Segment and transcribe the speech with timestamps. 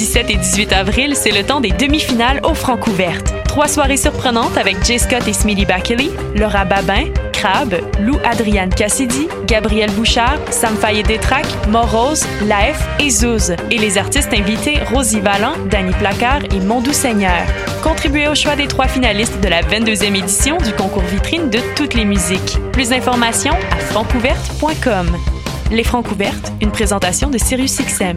[0.00, 3.34] 17 et 18 avril, c'est le temps des demi-finales au Francouvertes.
[3.44, 7.04] Trois soirées surprenantes avec Jay Scott et Smitty Bakley, Laura Babin,
[7.34, 13.54] Crabbe, Lou Adriane Cassidy, Gabriel Bouchard, Sam Fayet Détrac, Morose, Laef et Zouz.
[13.70, 17.44] Et les artistes invités Rosie Vallant, Danny Placard et Mondou Seigneur.
[17.82, 21.92] Contribuez au choix des trois finalistes de la 22e édition du concours vitrine de toutes
[21.92, 22.56] les musiques.
[22.72, 25.14] Plus d'informations à francouverte.com.
[25.70, 28.16] Les Francouvertes, une présentation de SiriusXM.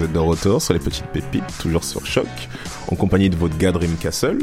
[0.00, 2.26] Vous êtes de retour sur les petites pépites, toujours sur Choc,
[2.90, 4.38] en compagnie de votre gars Dream Castle.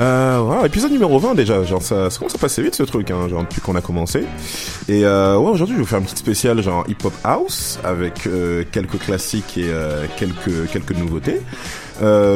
[0.00, 3.10] Euh, voilà, épisode numéro 20 déjà, genre ça, ça commence à passer vite ce truc,
[3.10, 4.24] hein, genre depuis qu'on a commencé.
[4.88, 7.78] Et euh, ouais, aujourd'hui je vais vous faire une petite spéciale genre hip hop house
[7.84, 11.40] avec euh, quelques classiques et euh, quelques quelques nouveautés.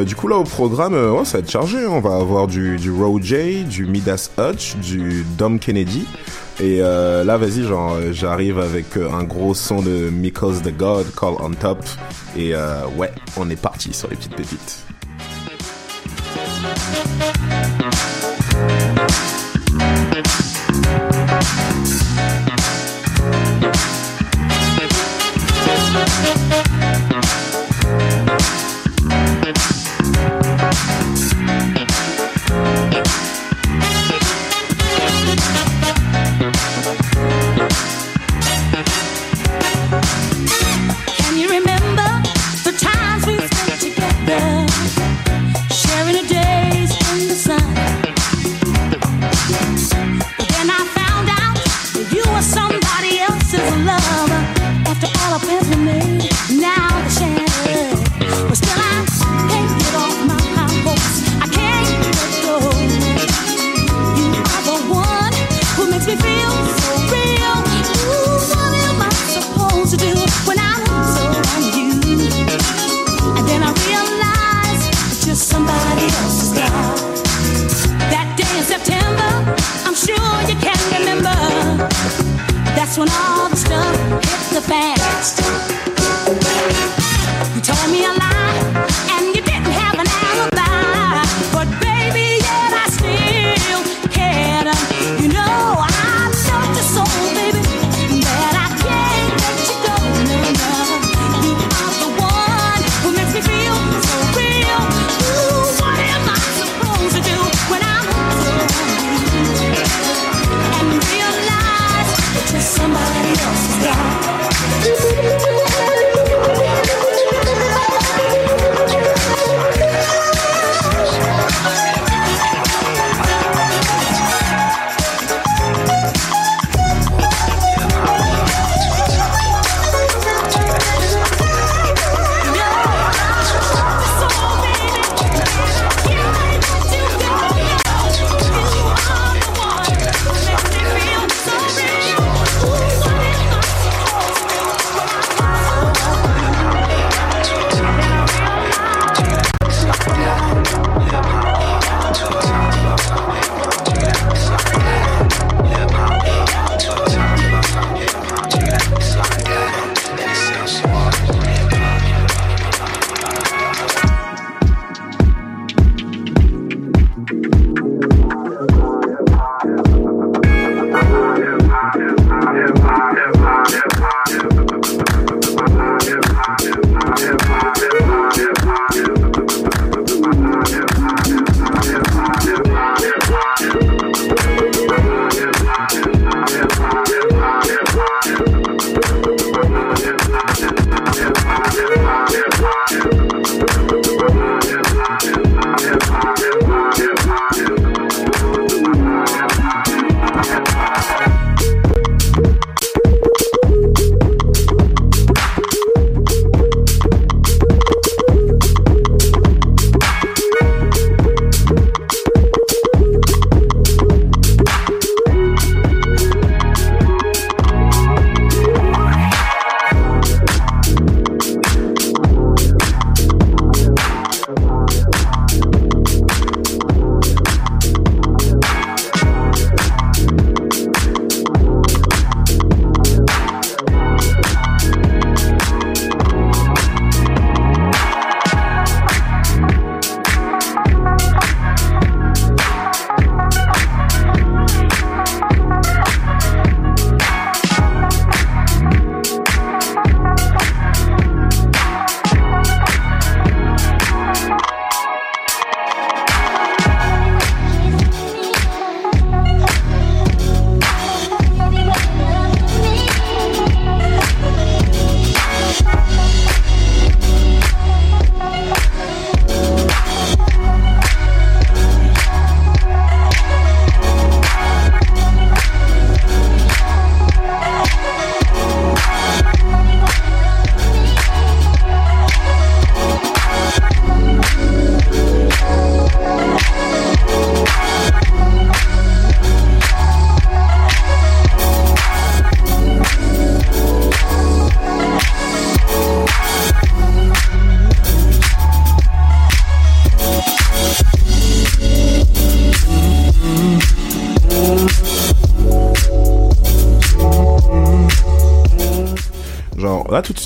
[0.06, 1.78] Du coup là au programme, ouais, ça va être chargé.
[1.78, 1.88] hein.
[1.90, 6.06] On va avoir du du Row J, du Midas Hutch, du Dom Kennedy.
[6.60, 10.76] Et euh, là, vas-y, genre, euh, j'arrive avec euh, un gros son de Because the
[10.76, 11.84] God Call on Top.
[12.36, 12.52] Et
[12.96, 14.84] ouais, on est parti sur les petites pépites.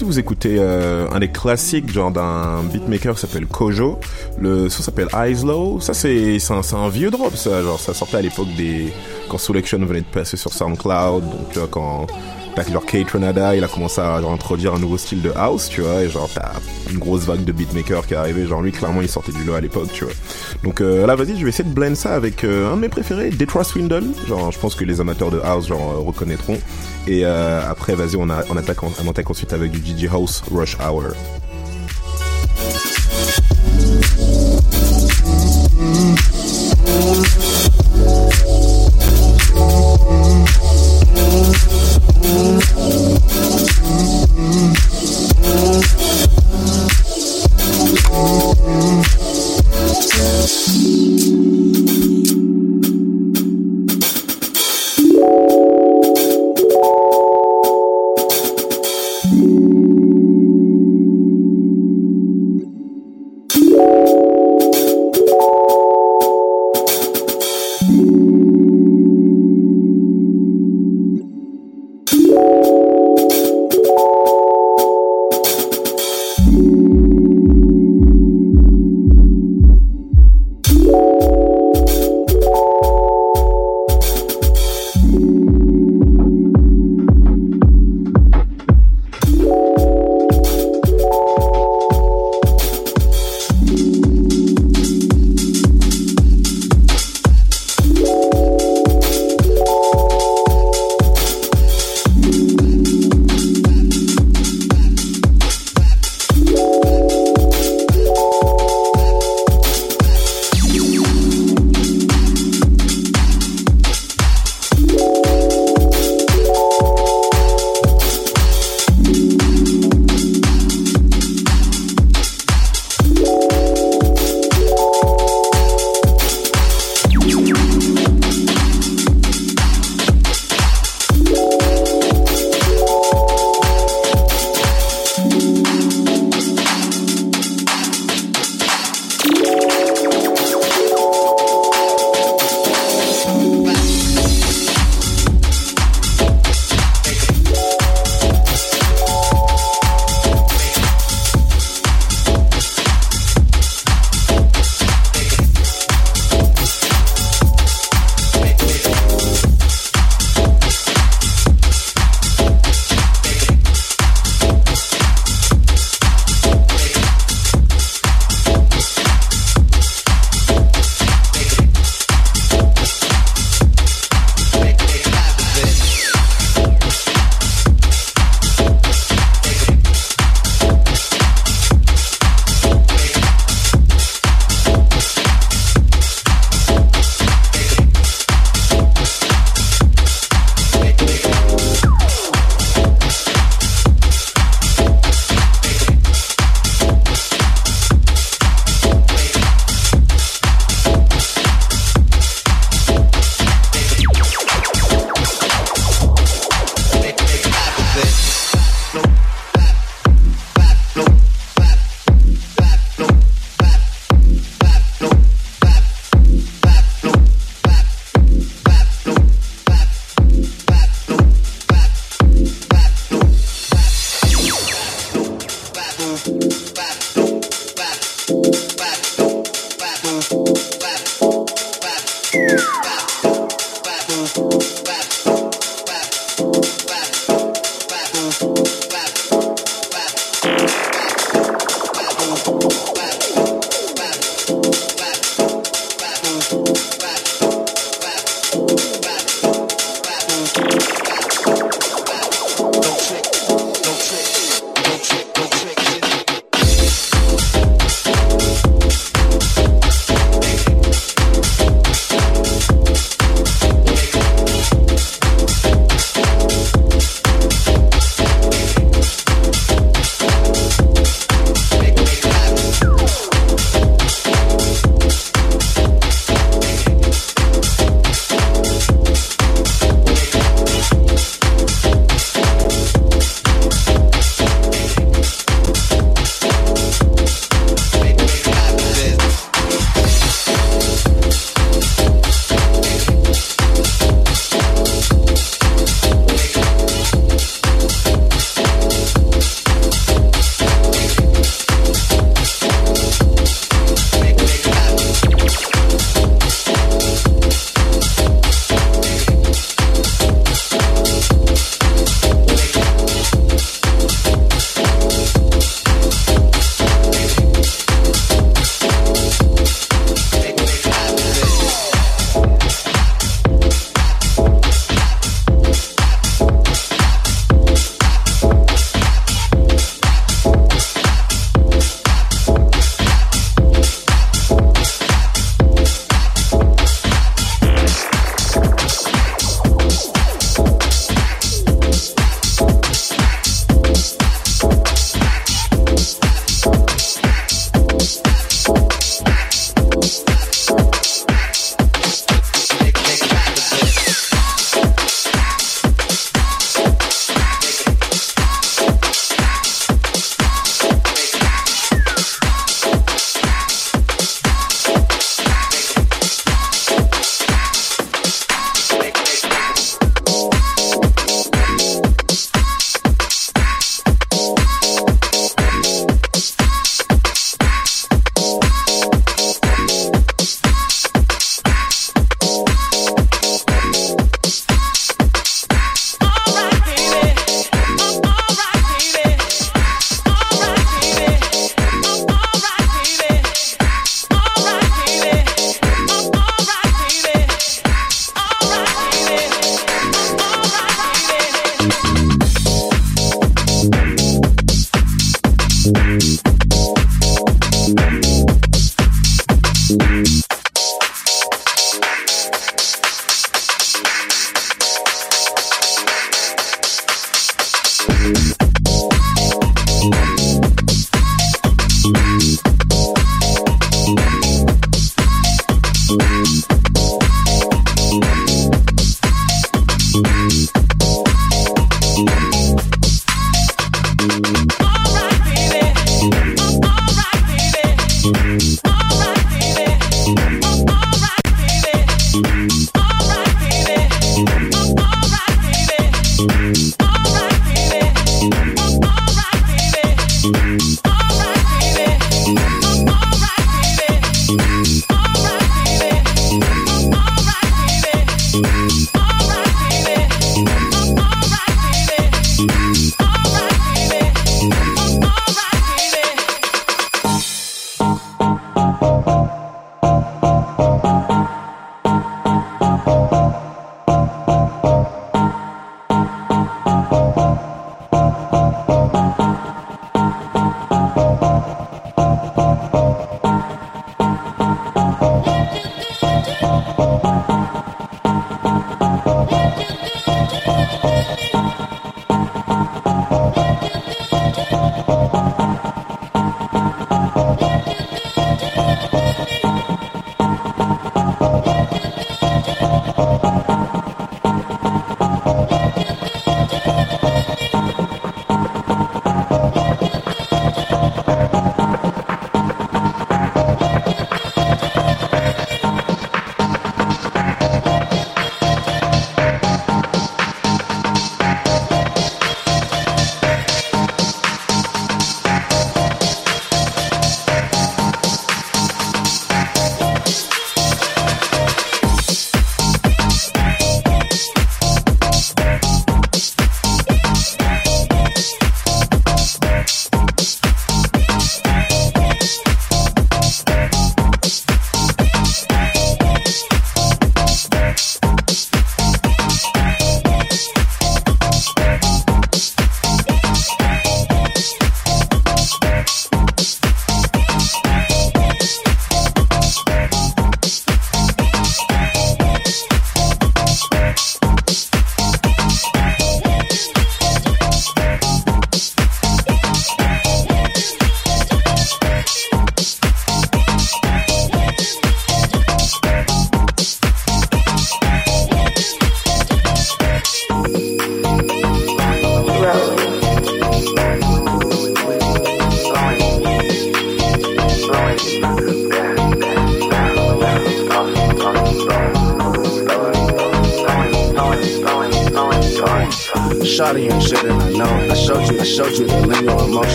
[0.00, 3.98] Vous écoutez euh, un des classiques genre d'un beatmaker qui s'appelle Kojo.
[4.40, 5.80] Le son s'appelle Eyes Low.
[5.80, 7.62] Ça c'est un, un vieux drop ça.
[7.62, 8.92] Genre ça sortait à l'époque des
[9.28, 11.24] quand Selection venait de passer sur SoundCloud.
[11.24, 12.06] Donc tu vois quand
[12.54, 15.82] t'as genre Kate Renada, il a commencé à introduire un nouveau style de house, tu
[15.82, 16.02] vois.
[16.02, 16.52] Et genre t'as
[16.90, 18.46] une grosse vague de beatmakers qui est arrivée.
[18.46, 20.14] Genre lui clairement il sortait du lot à l'époque, tu vois.
[20.64, 22.88] Donc euh, là vas-y je vais essayer de blend ça avec euh, un de mes
[22.88, 24.04] préférés, Detroit Swindle.
[24.26, 26.58] Genre je pense que les amateurs de house genre reconnaîtront.
[27.08, 31.04] Et euh, après, vas-y, on, attaque, on attaque ensuite avec du DJ House Rush Hour.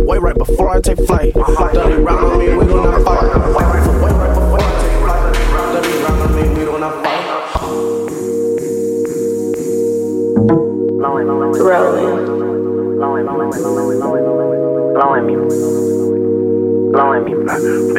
[0.00, 1.34] Way right before I take flight.
[1.34, 3.22] 30 round on me, we do not fight.
[3.22, 3.66] I take flight.
[5.74, 7.20] 30 round me, we do not fight.
[14.94, 15.34] Blowing me.
[16.92, 17.32] Blowing me.
[17.44, 17.94] Tossing,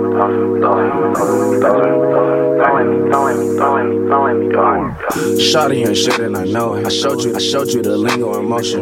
[0.00, 2.00] tossing, tossing, tossing, tossing.
[2.60, 4.54] Blowing me, blowing me, blowing me, blowing me, me.
[5.38, 6.84] Shawty ain't shit and I know it.
[6.84, 8.80] I showed you, I showed you the lingo emotion.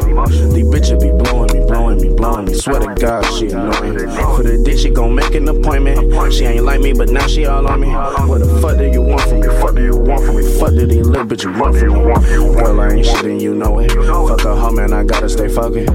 [0.54, 2.54] These bitches be blowing me, blowing me, blowing me.
[2.54, 4.08] Swear to God, she annoying.
[4.36, 6.32] For the dick, she gon' make an appointment.
[6.32, 7.88] She ain't like me, but now she all on me.
[7.88, 9.48] What the fuck do you want from me?
[9.60, 10.58] Fuck do you want from me?
[10.58, 12.54] Fuck do these little bitches want from me?
[12.56, 13.92] Girl, I ain't shit and you know it.
[13.92, 15.86] Fuck a hoe, man, I gotta stay fucking.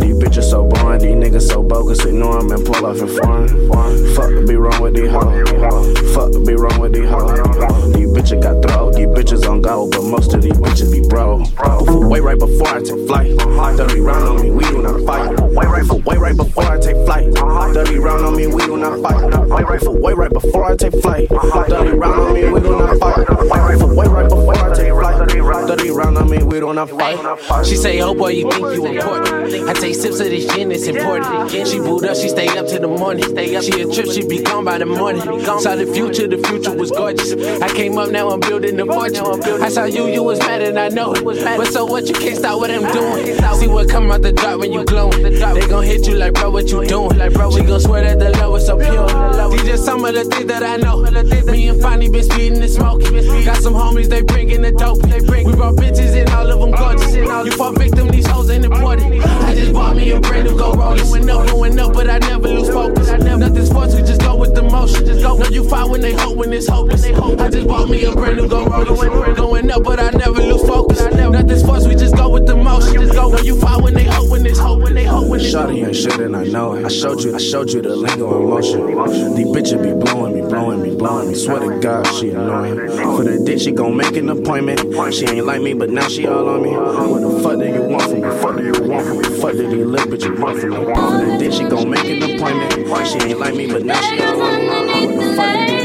[0.00, 2.04] These bitches so boring, these niggas so bogus.
[2.04, 3.48] Ignore them and pull off in foreign.
[4.14, 6.14] Fuck, be wrong with these hoes.
[6.14, 7.40] Fuck, be wrong with these hoes.
[7.94, 11.44] These bitches got throw, these bitches on go, but most of these bitches be bro.
[12.08, 13.38] Way right before I take flight.
[13.38, 15.40] 30 round on me, we do not fight.
[15.40, 17.34] Way right for right before I take flight.
[17.34, 19.48] 30 round on me, we do not fight.
[19.48, 21.28] Way right for way right before I take flight.
[21.28, 23.28] 30 round on me, we do not fight.
[23.28, 25.28] Way right for way right before I take flight.
[25.68, 27.66] 30 round on me, we do not fight.
[27.66, 29.68] She say, oh boy, you think you important.
[29.68, 31.50] I take sips of this gin, it's important.
[31.50, 33.24] She booed up, she stay up till the morning.
[33.62, 35.22] She a trip, she be gone by the morning.
[35.60, 37.32] Saw the future, the future was gorgeous.
[37.62, 39.62] I came up, now I'm building the fortune.
[39.62, 41.24] I saw you, you was mad and I know it.
[41.24, 43.36] But so what, you can't stop what I'm doing.
[43.58, 45.22] See what come out the drop when you glowing.
[45.22, 47.12] They gon' hit you like, bro, what you doing?
[47.12, 49.06] She gon' swear that the love is so pure.
[49.50, 51.02] These just some of the things that I know.
[51.52, 53.12] Me and Fonny been speeding and smoking.
[53.44, 55.02] Got some homies, they bringin' the dope.
[55.02, 57.14] We brought bitches in, all of them gorgeous.
[57.14, 59.22] You fall victim, these hoes ain't important.
[59.24, 61.10] I just bought me a brand new go rollin'.
[61.10, 63.10] Went up, going up, but I never lose focus.
[63.10, 65.04] Nothing sports, we just go with the motion.
[65.04, 65.36] Just go.
[65.36, 67.04] Know you fight when they hope when it's hopeless.
[67.04, 69.34] I just bought me a brand new go rollin'.
[69.34, 71.00] Going up, but I never lose focus.
[71.00, 72.94] Nothing sports, we just go with the motion.
[72.94, 73.30] Just go.
[73.32, 75.86] Know you fight when they hope when it's hope when they hope when it's Shawty
[75.86, 76.84] ain't shit and I know it.
[76.84, 78.86] I showed you, I showed you the lingo emotion.
[79.34, 81.34] These bitches be blowing me, blowing me, blowing me.
[81.34, 82.76] Swear to God, she annoying.
[82.90, 84.80] For the dick, she gon' make an appointment.
[85.14, 86.70] She ain't like me, but now she all on me.
[86.70, 88.28] What the fuck do you want from me?
[88.42, 89.24] Fuck do you want from me?
[89.40, 90.76] Fuck do these little bitches want from me?
[90.76, 93.06] For the dick, she gon' make an appointment.
[93.06, 94.66] She ain't like me, but now she all on me.
[95.06, 95.81] What the fuck do you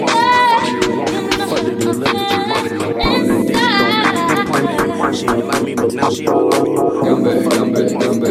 [1.88, 2.94] these little bitches want from me?
[3.04, 5.16] For the dick, she appointment.
[5.16, 6.70] She ain't like me, but now she all on me.
[7.06, 8.30] Gambe, gambe, gambe.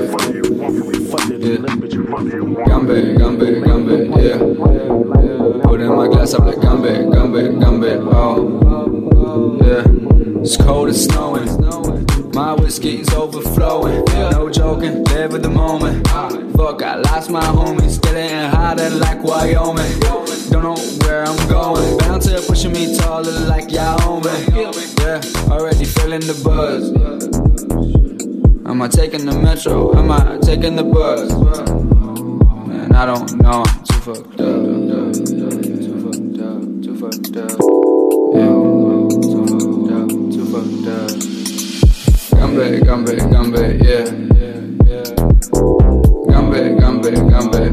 [2.67, 4.39] Gambe, gambe, gambe, yeah.
[5.63, 9.59] Putting my glass up like gambe, gambe, gambe, oh.
[9.65, 9.85] Yeah.
[10.41, 11.49] It's cold, it's snowing.
[12.35, 14.05] My whiskey's overflowing.
[14.33, 16.07] No joking, live in the moment.
[16.57, 17.93] Fuck, I lost my homies.
[17.93, 20.01] Still ain't hotter like Wyoming.
[20.51, 22.06] Don't know where I'm going.
[22.17, 24.49] Bouncer pushing me taller like Yao Ming.
[25.01, 26.91] Yeah, already feeling the buzz.
[28.65, 29.95] Am I taking the metro?
[29.95, 31.31] Am I taking the bus?
[32.69, 33.65] Man, I don't know.
[33.67, 34.47] I'm too fucked up.
[35.13, 35.29] Too
[36.07, 36.63] fucked up.
[36.83, 37.51] Too fucked up.
[38.33, 38.49] Yeah,
[39.21, 40.09] too fucked up.
[40.33, 41.21] Too fucked up.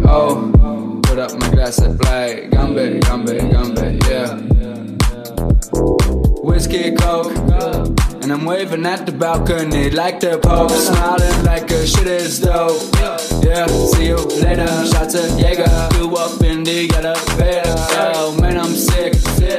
[0.06, 1.00] Oh.
[1.04, 2.53] Put up my glass and play.
[2.74, 4.34] Gambe, gambe, gambe, yeah.
[6.42, 7.32] Whiskey, coke.
[8.24, 12.82] And I'm waving at the balcony like the Pope, smiling like a shit is dope.
[13.44, 14.66] Yeah, see you later.
[14.88, 17.76] Shots of Jaeger, you up in the elevator.
[18.16, 19.14] Oh man, I'm sick.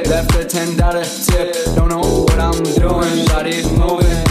[0.09, 1.55] Left a ten dollar tip.
[1.73, 3.25] Don't know what I'm doing.
[3.27, 4.24] Body's moving.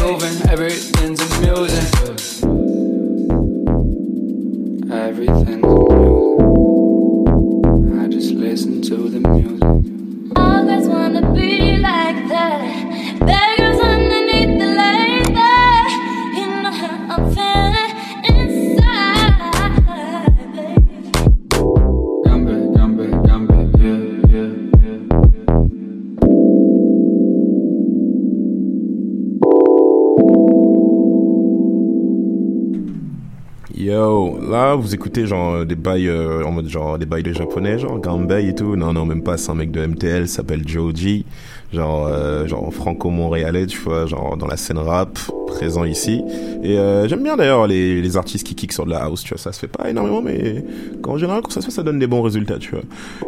[34.49, 37.79] Là, vous écoutez genre euh, des bails euh, en mode genre des bails de japonais,
[37.79, 38.77] genre Gambay et tout.
[38.77, 39.37] Non, non, même pas.
[39.37, 41.25] C'est un mec de MTL, s'appelle Joji,
[41.73, 46.23] genre euh, genre franco-montréalais, tu vois, genre dans la scène rap, présent ici.
[46.63, 49.31] Et euh, j'aime bien d'ailleurs les, les artistes qui kick sur de la house, tu
[49.31, 49.39] vois.
[49.39, 50.65] Ça se fait pas énormément, mais
[51.03, 52.85] quand, en général quand ça se fait, ça donne des bons résultats, tu vois.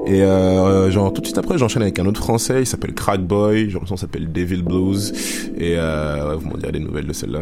[0.07, 2.61] Et euh, genre tout de suite après, j'enchaîne avec un autre français.
[2.61, 3.70] Il s'appelle Crackboy.
[3.70, 5.12] Genre son s'appelle Devil Blues.
[5.59, 7.40] Et euh, vous m'en direz des nouvelles de celle-là.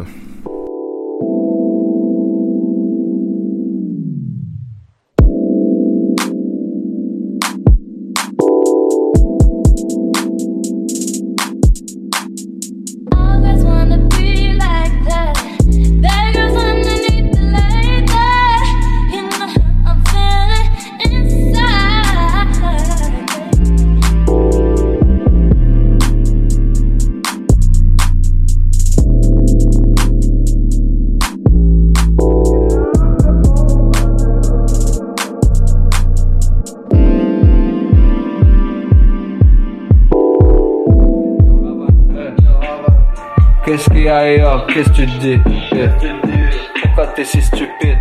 [44.15, 45.39] Skyrock, qu'est-ce que tu dis?
[46.81, 47.99] Pourquoi t'es si stupide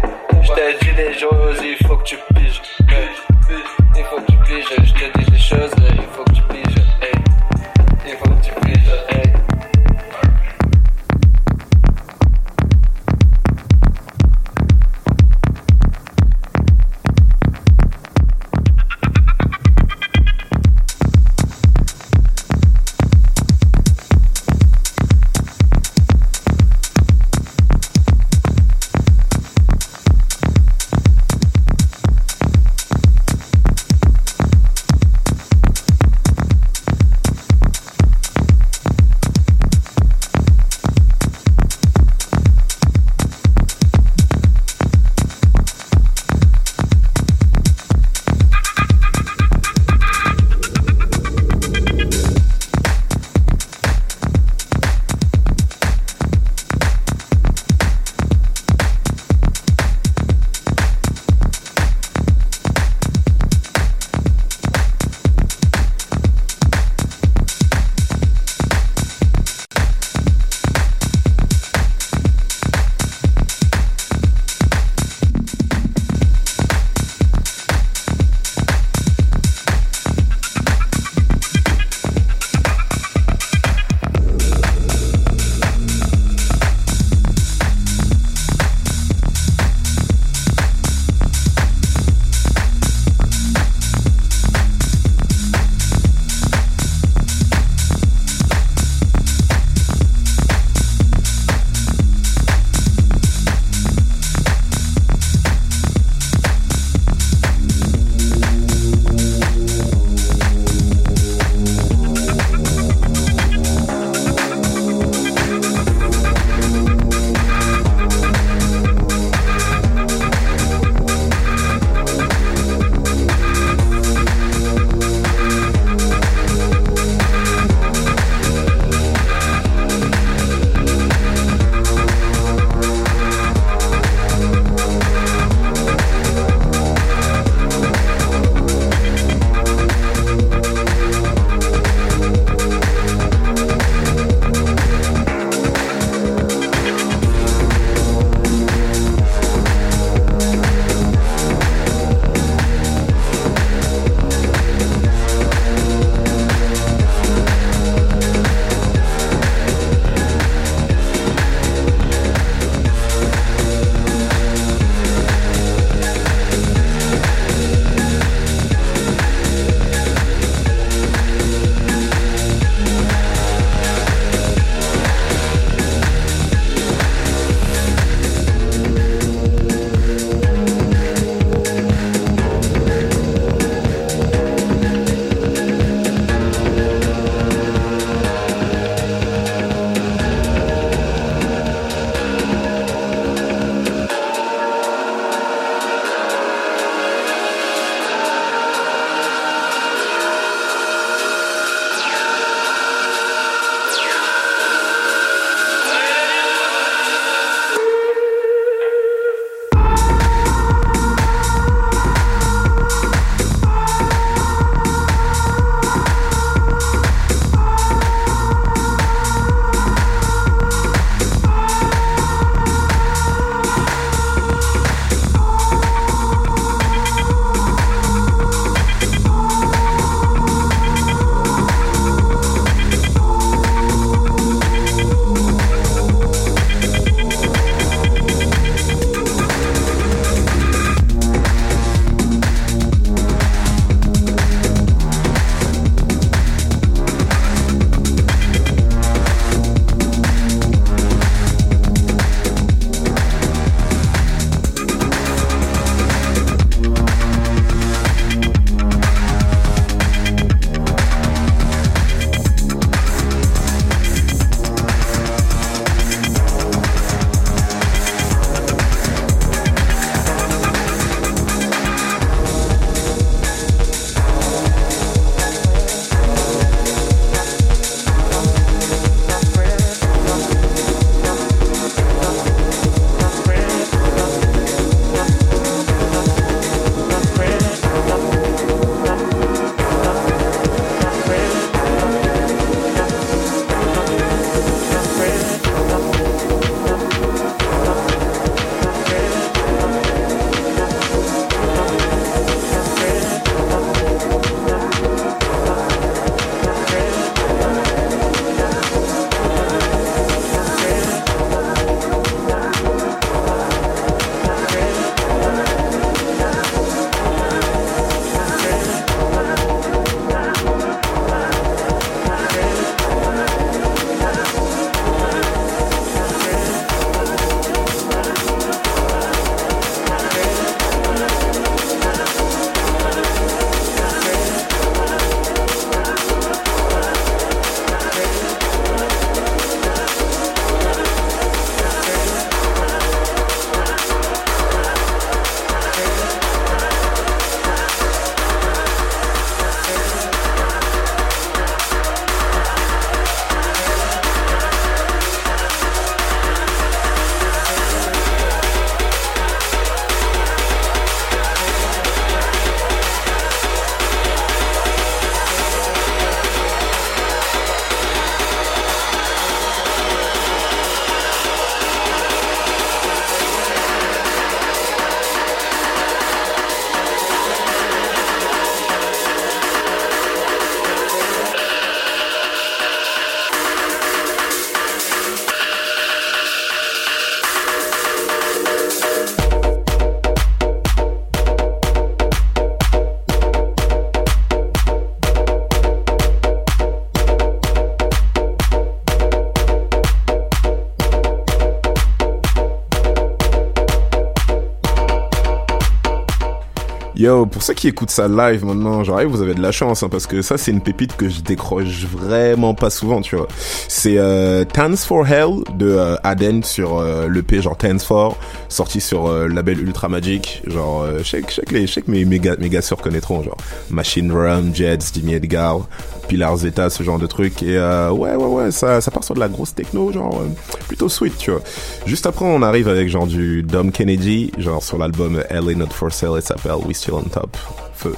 [407.65, 410.43] ceux qui écoutent ça live maintenant, genre, vous avez de la chance, hein, parce que
[410.43, 413.49] ça, c'est une pépite que je décroche vraiment pas souvent, tu vois.
[413.89, 418.37] C'est euh, Tans for Hell de euh, Aden sur euh, l'EP, genre Tans for,
[418.69, 420.63] sorti sur euh, le label Ultra Magic.
[420.67, 423.57] Genre, euh, je sais que- mes, mes, gars, mes se reconnaîtront, genre
[423.89, 425.81] Machine Rum, Jets, Jimmy Edgar,
[426.29, 427.63] Pilar Zeta, ce genre de truc.
[427.63, 430.43] Et euh, ouais, ouais, ouais, ça, ça part sur de la grosse techno, genre
[430.85, 431.61] plutôt sweet, tu vois.
[432.07, 436.13] Juste après, on arrive avec genre du Dom Kennedy, genre sur l'album LA Not For
[436.13, 437.57] Sale, ça s'appelle We Still On Top.
[437.95, 438.15] Feu.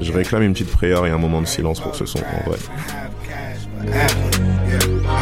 [0.00, 2.58] Je réclame une petite prière et un moment de silence pour ce son, en vrai.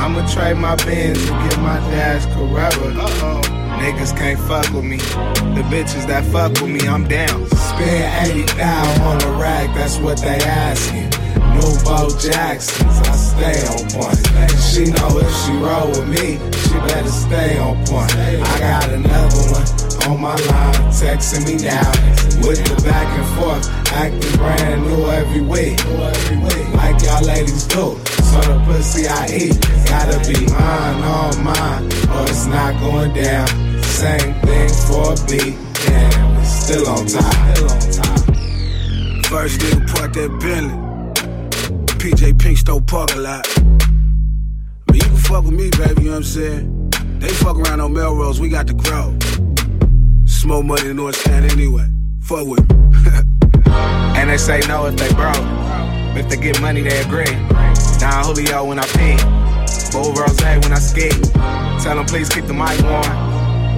[0.08, 2.68] I'ma trade my Benz to get my dad's Carrera.
[2.68, 3.40] Uh-oh.
[3.78, 4.96] Niggas can't fuck with me.
[4.96, 7.46] The bitches that fuck with me, I'm down.
[7.46, 11.10] Spend 80 down on the rack, that's what they asking.
[11.88, 14.20] Bo Jacksons, I stay on point.
[14.60, 18.14] She know if she roll with me, she better stay on point.
[18.14, 19.64] I got another one
[20.06, 21.90] on my line, texting me now.
[22.46, 25.78] With the back and forth, acting brand new every week.
[26.74, 27.98] Like y'all ladies do.
[28.28, 31.84] So the pussy I eat, gotta be mine, all mine,
[32.14, 33.48] or it's not going down.
[33.82, 37.34] Same thing for a beat, damn, we still on top.
[39.26, 40.88] First nigga park that Bentley.
[41.98, 43.46] PJ Pink stole parking lot.
[44.86, 46.90] But you can fuck with me, baby, you know what I'm saying?
[47.18, 49.18] They fuck around on Melrose, we got the grow.
[50.26, 51.88] Smoke money in North Stand anyway.
[52.28, 52.60] Fuck with.
[54.18, 55.36] And they say no if they broke.
[56.14, 57.32] If they get money, they agree.
[58.00, 59.16] Don Julio when I pee.
[59.92, 61.08] Bull Rose when I ski.
[61.82, 63.06] Tell them please keep the mic warm.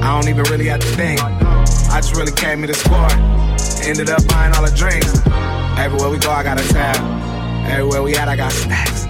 [0.03, 1.21] I don't even really have to think.
[1.23, 3.13] I just really came here to score.
[3.87, 5.13] Ended up buying all the drinks.
[5.79, 6.97] Everywhere we go, I got a tab.
[7.71, 9.05] Everywhere we at, I got snacks.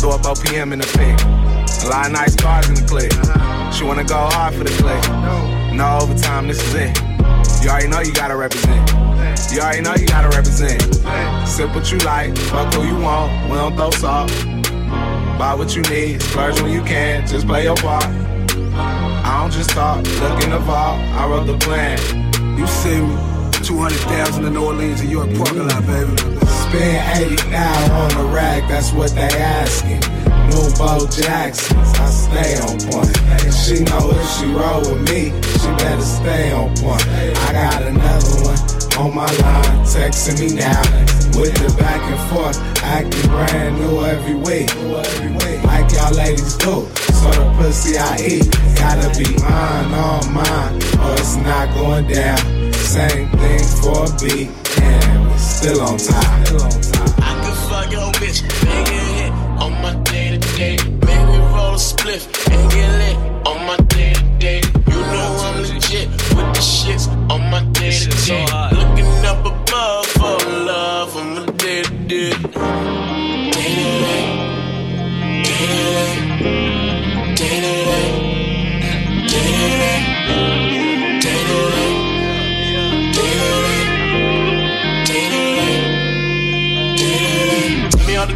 [0.00, 1.14] Throw up OPM in the pic.
[1.84, 3.12] A lot of nice cars in the click.
[3.72, 5.74] She wanna go hard for the click.
[5.76, 7.10] No overtime, this is it.
[7.62, 8.90] You already know you gotta represent.
[9.52, 10.80] You already know you gotta represent.
[11.46, 13.50] Sip what you like, fuck who you want.
[13.50, 14.30] We don't throw salt.
[15.38, 18.04] Buy what you need, splurge when you can, just play your part.
[18.04, 20.98] I don't just talk, look in the vault.
[21.00, 21.98] I wrote the plan.
[22.58, 23.14] You see me,
[23.64, 26.16] 200,000 in New Orleans in York parking lot, baby.
[26.46, 30.00] Spend 80 now on the rack, that's what they asking.
[30.50, 33.14] New Bo Jacksons, I stay on point.
[33.52, 35.30] She know if she roll with me,
[35.60, 37.06] she better stay on point.
[37.08, 38.58] I got another one
[38.98, 40.80] on my line, texting me now.
[41.38, 44.74] With the back and forth, acting brand new every week.
[45.64, 46.88] Like y'all ladies do.
[47.20, 48.48] So the pussy I eat,
[48.80, 52.72] gotta be mine, all mine, or it's not going down.
[52.72, 54.48] Same thing for a beat,
[54.80, 56.24] and we still on top.
[57.20, 60.78] I can fuck your bitch, make it hit on my day to day.
[61.04, 63.16] Maybe roll a spliff and get lit
[63.46, 64.62] on my day to day.
[64.88, 68.46] You know I'm legit with the shits on my day to day.
[68.72, 72.30] Looking up above for love on my day to day.
[72.30, 73.19] Day to day.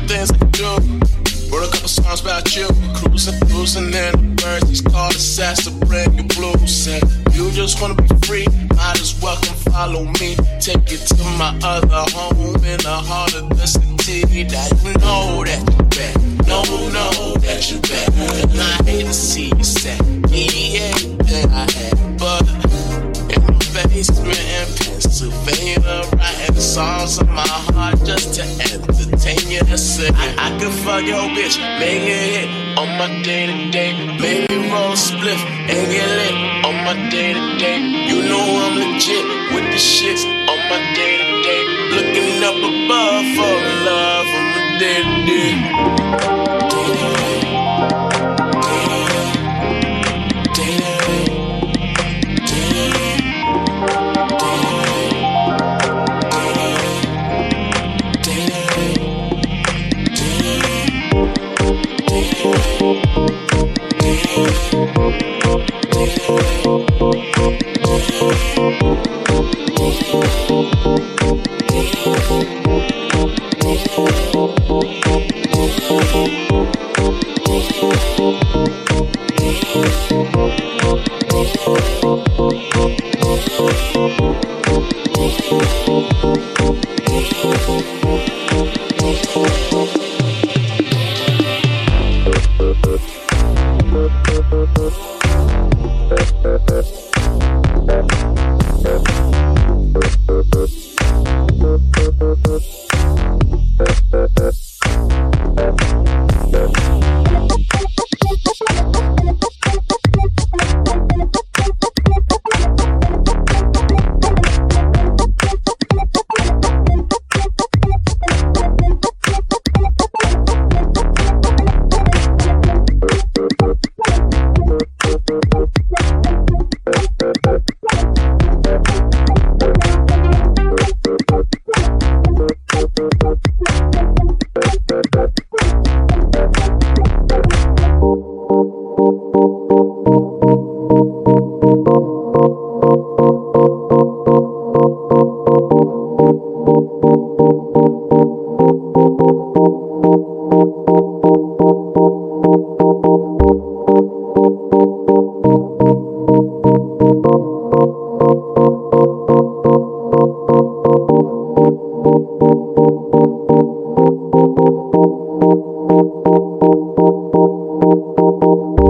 [0.06, 0.70] Things I do.
[1.50, 2.66] Wrote a couple songs about you.
[2.96, 4.68] Cruising, cruising in the birds.
[4.68, 6.72] These called to bring you blues.
[6.72, 7.02] Said
[7.32, 8.46] you just wanna be free.
[8.76, 10.36] Might as well come follow me.
[10.60, 14.44] Take it to my other home in the heart of the city.
[14.44, 16.14] That you know that you back.
[16.46, 18.08] No, no, that you back.
[18.50, 20.00] And I hate to see you sad.
[20.28, 22.13] Yeah, everything I had,
[23.82, 25.80] basement in Pennsylvania,
[26.14, 27.42] writing songs on my
[27.74, 29.60] heart just to entertain you.
[29.64, 29.98] That's.
[29.98, 33.92] I, I could fuck your bitch, make it hit on my day to day.
[34.18, 37.80] Maybe roll spliff and get lit on my day to day.
[38.08, 41.62] You know I'm legit with the shits on my day to day.
[41.96, 43.54] Looking up above for
[43.86, 44.64] love on my.
[44.78, 46.63] Day to day.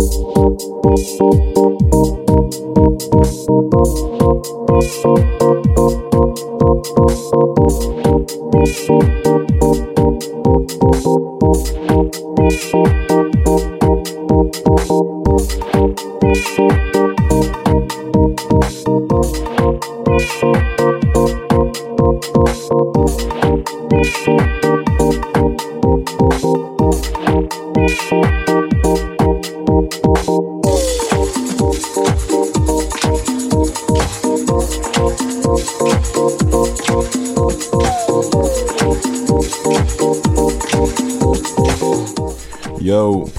[0.05, 0.61] Thank
[5.79, 6.04] you.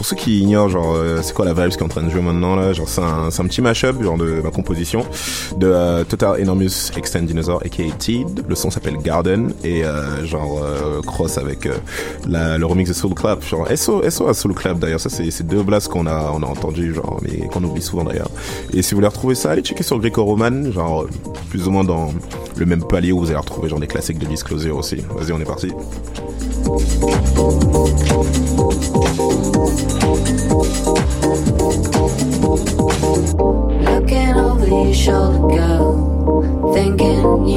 [0.05, 2.11] Pour ceux qui ignorent, genre, euh, c'est quoi la vibe qui est en train de
[2.11, 2.73] jouer maintenant là?
[2.73, 5.03] Genre, c'est un, petit mashup, genre de ma composition
[5.57, 8.45] de euh, Total Enormous Extend Dinosaur, aka Teed.
[8.47, 10.63] Le son s'appelle Garden et euh, genre
[11.07, 11.67] cross avec
[12.27, 13.43] la, le remix de Soul Clap.
[13.43, 14.99] Genre SO, SO à Soul Clap d'ailleurs.
[14.99, 18.29] Ça, c'est deux blasts qu'on a, on a entendu, genre, mais qu'on oublie souvent d'ailleurs.
[18.73, 21.09] Et si vous voulez retrouver ça, allez checker sur Greco-Roman, genre euh,
[21.49, 22.13] plus ou moins dans
[22.55, 24.97] le même palier où vous allez retrouver genre des classiques de Disclosure aussi.
[25.17, 25.71] Vas-y, on est parti.
[29.15, 29.94] You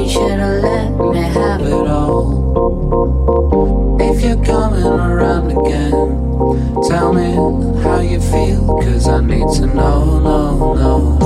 [0.09, 2.27] should've let me have it all.
[4.01, 5.91] If you're coming around again,
[6.89, 7.33] tell me
[7.83, 11.18] how you feel, cause I need to know, no, no,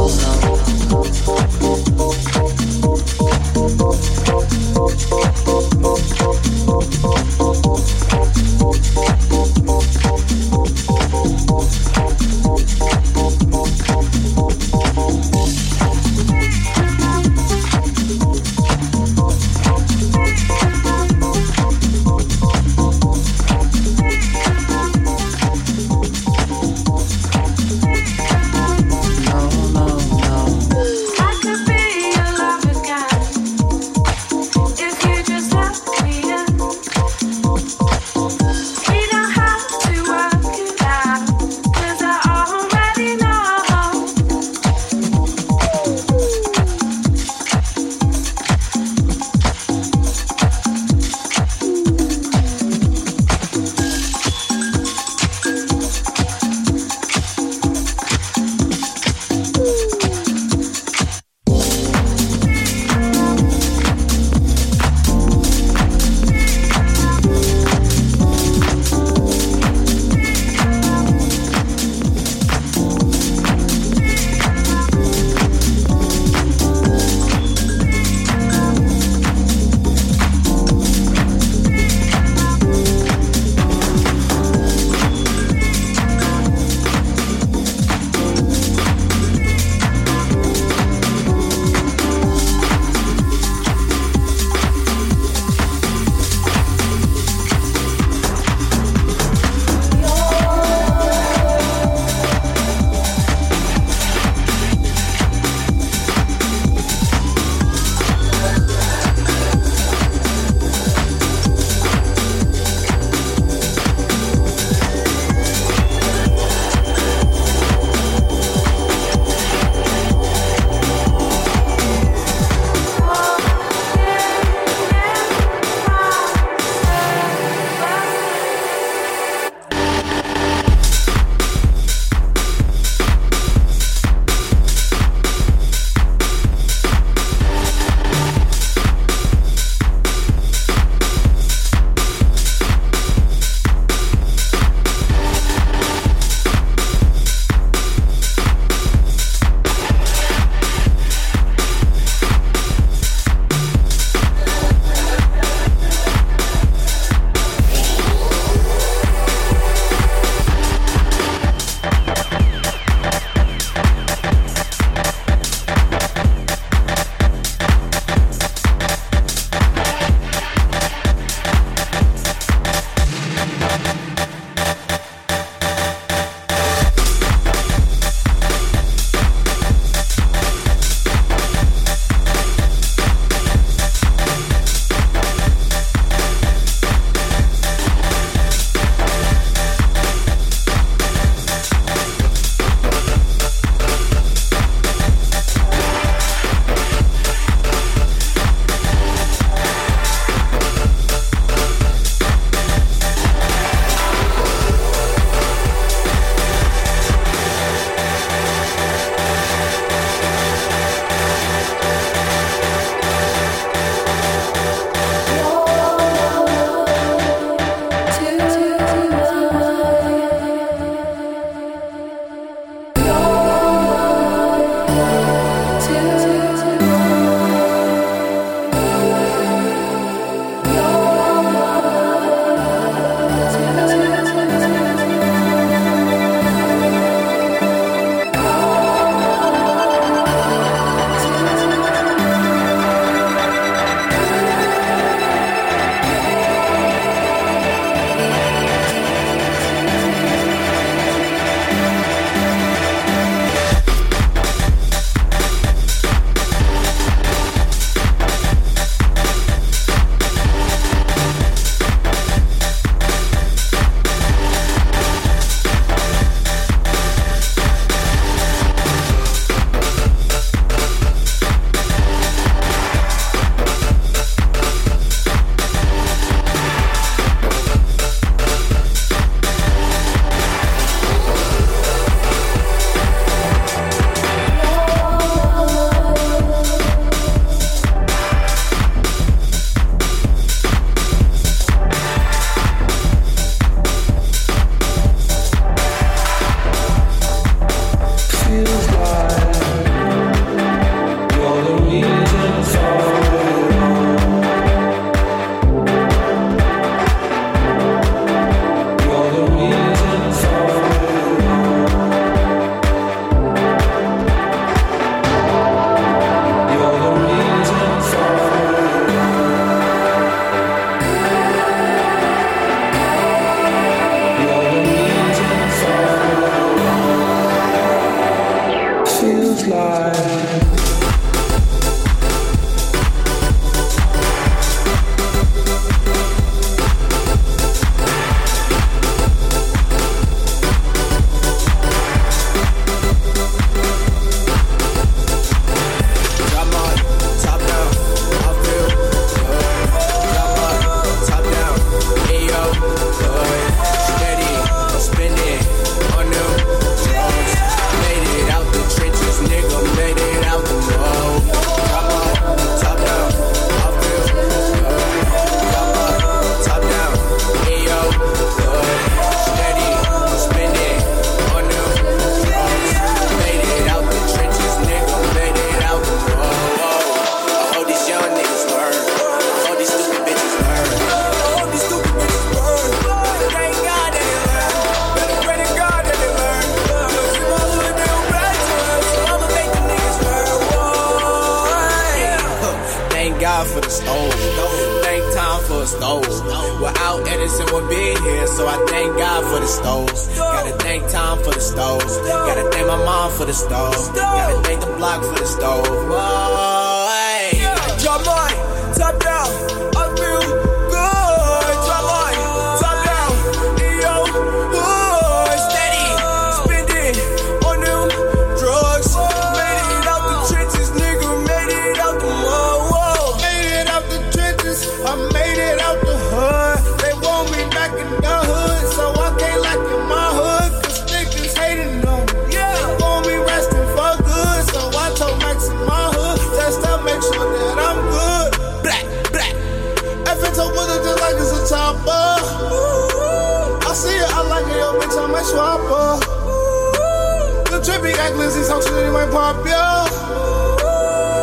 [447.84, 450.08] trippy act Lizzie, so shit, it might pop, yo.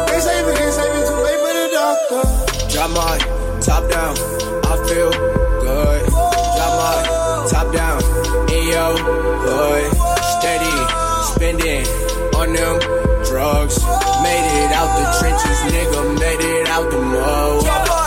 [0.08, 2.22] Can't save it, can't save it, too late for the doctor.
[2.72, 3.18] Drop my
[3.60, 4.14] top down,
[4.64, 5.10] I feel
[5.60, 6.00] good.
[6.56, 6.96] Drop my
[7.50, 8.00] top down,
[8.48, 8.96] Ayo,
[9.44, 9.84] hood.
[10.40, 10.76] Steady,
[11.32, 11.84] spending
[12.34, 12.80] on them
[13.28, 13.76] drugs.
[14.24, 17.99] Made it out the trenches, nigga, made it out the mud.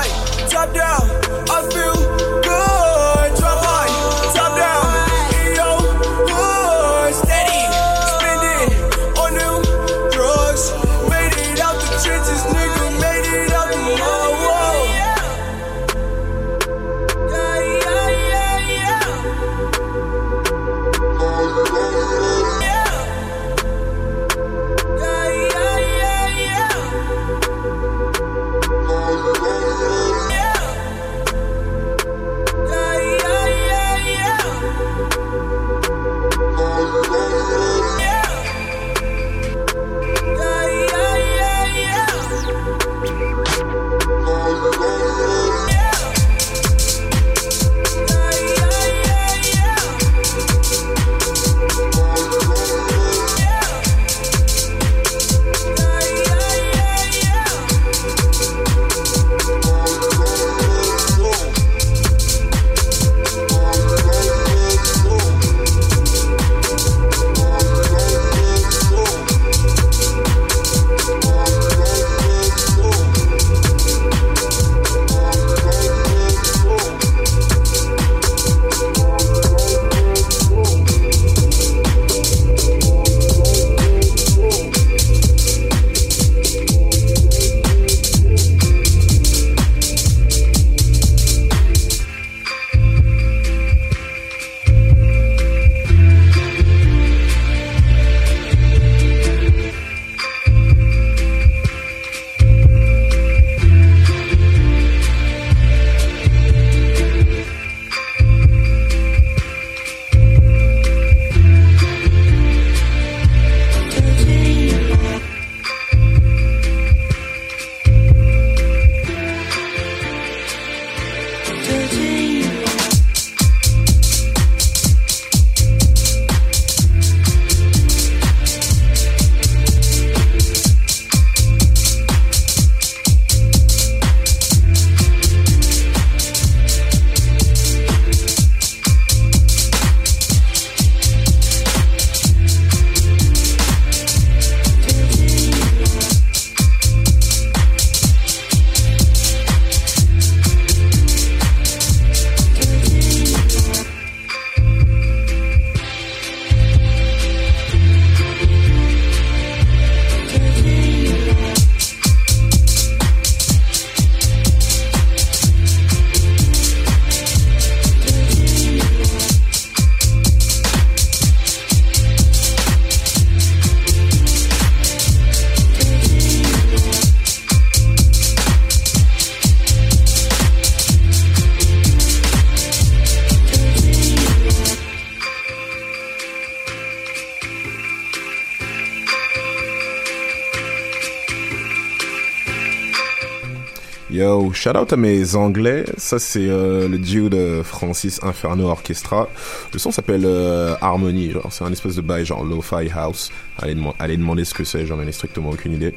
[194.63, 195.83] Shout out à mes anglais.
[195.97, 199.27] Ça, c'est euh, le duo de Francis Inferno Orchestra.
[199.73, 201.33] Le son s'appelle euh, Harmony.
[201.51, 203.29] C'est un espèce de bail, genre lo-fi house.
[203.61, 205.93] Allez, dem- allez demander ce que c'est, j'en ai strictement aucune idée.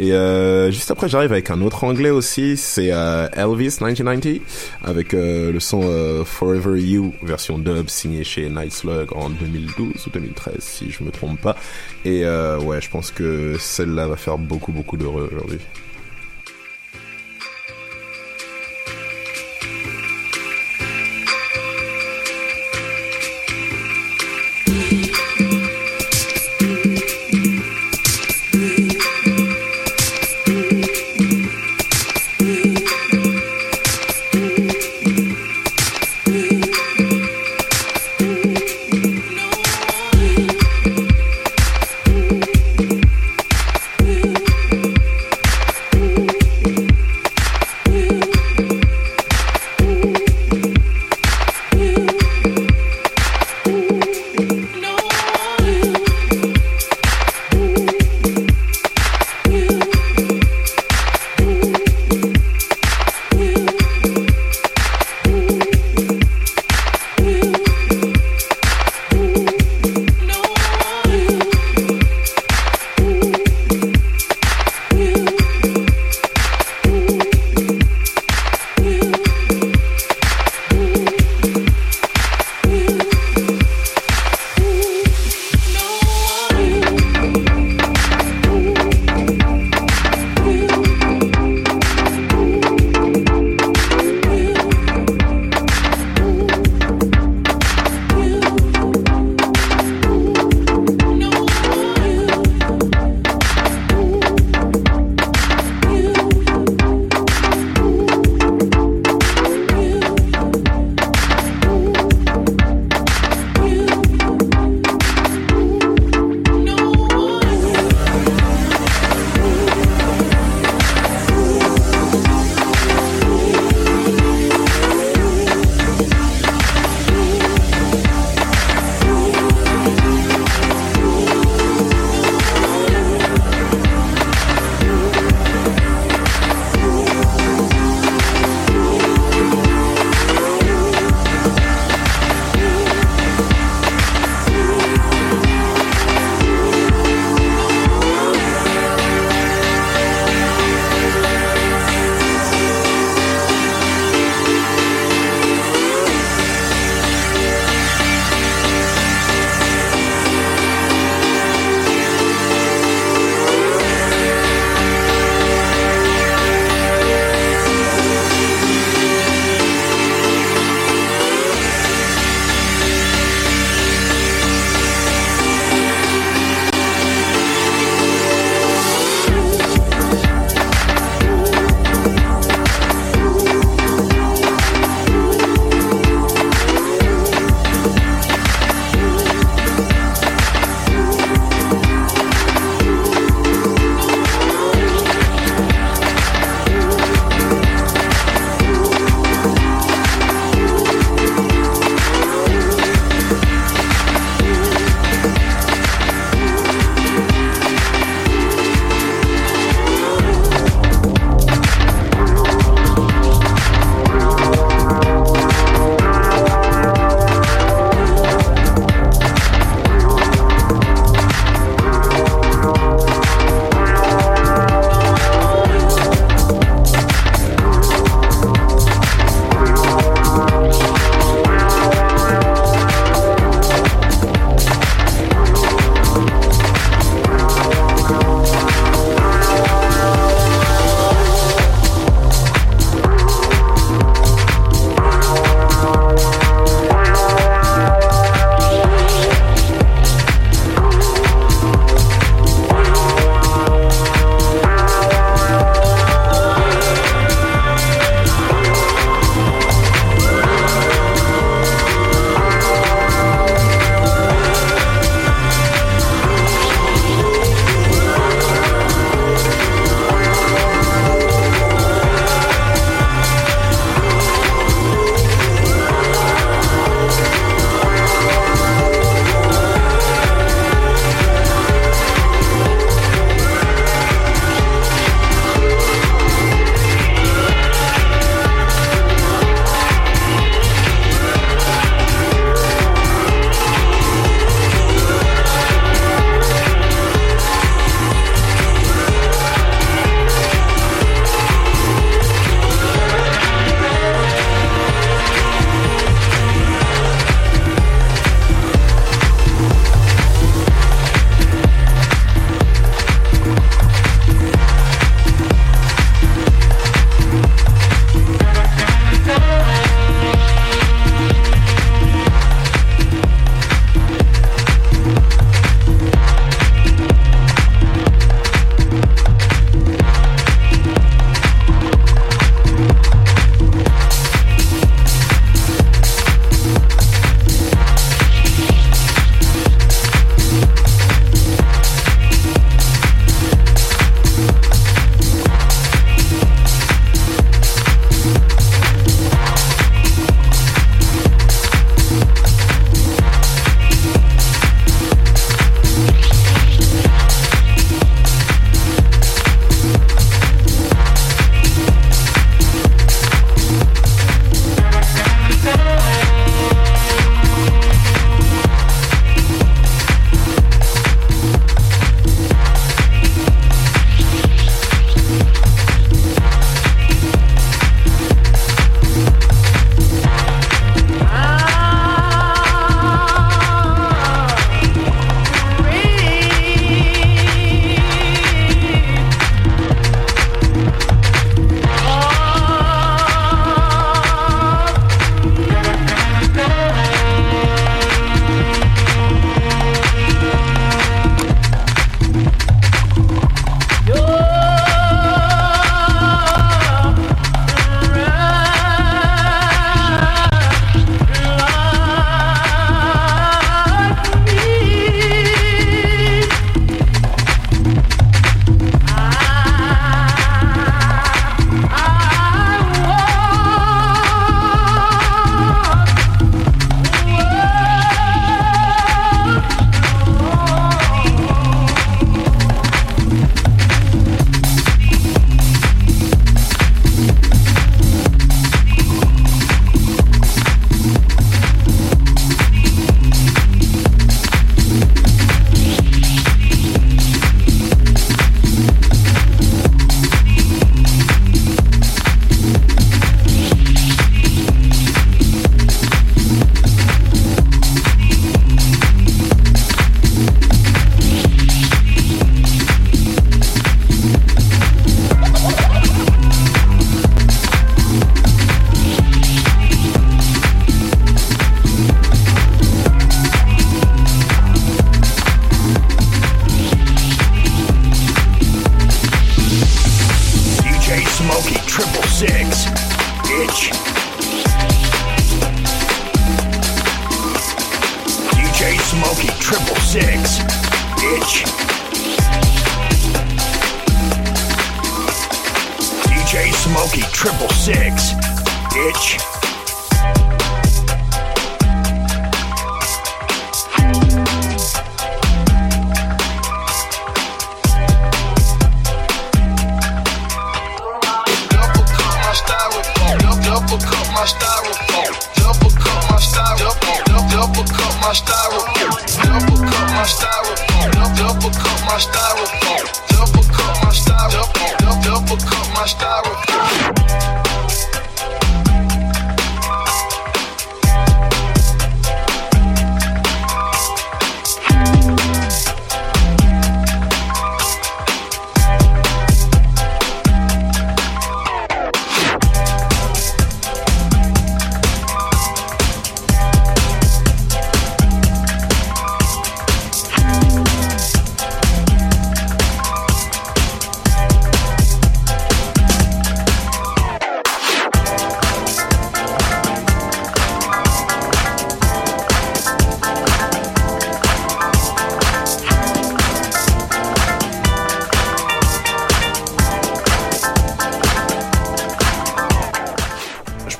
[0.00, 2.56] Et euh, juste après, j'arrive avec un autre anglais aussi.
[2.56, 4.40] C'est euh, Elvis 1990
[4.84, 10.56] avec le son Forever You version dub signé chez Night Slug en 2012 ou 2013
[10.58, 11.54] si je me trompe pas.
[12.04, 15.60] Et ouais, je pense que celle-là va faire beaucoup beaucoup d'heureux aujourd'hui.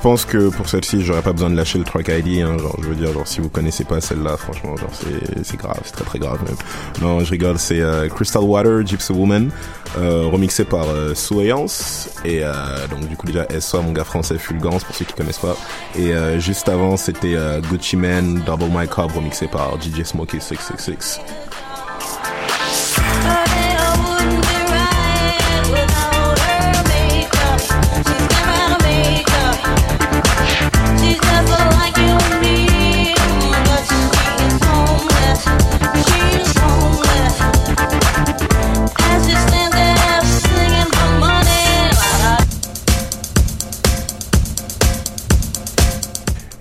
[0.09, 2.41] Pense que pour celle-ci, j'aurais pas besoin de lâcher le track ID.
[2.41, 4.89] Hein, genre, je veux dire, genre, si vous connaissez pas celle-là, franchement, genre,
[5.43, 6.57] c'est grave, c'est très très grave même.
[7.03, 7.59] Non, je rigole.
[7.59, 9.51] C'est euh, Crystal Water, Gypsy Woman,
[9.99, 11.13] euh, remixé par euh,
[12.25, 15.41] et euh, donc du coup déjà SO, mon gars français Fulgence pour ceux qui connaissent
[15.41, 15.57] pas.
[15.95, 17.37] Et juste avant, c'était
[17.71, 21.21] Gucci Man, Double My Cob, remixé par DJ Smokey 666.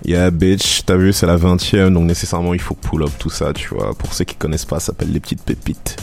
[0.08, 3.28] Yeah, bitch, t'as vu, c'est la 20 e donc nécessairement il faut pull up tout
[3.28, 3.92] ça, tu vois.
[3.92, 5.98] Pour ceux qui connaissent pas, ça s'appelle les petites pépites.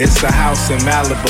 [0.00, 1.28] It's a house in Malibu,